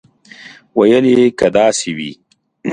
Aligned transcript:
ویل 0.77 1.05
یې 1.15 1.25
که 1.39 1.47
داسې 1.57 1.89
وي. 1.97 2.11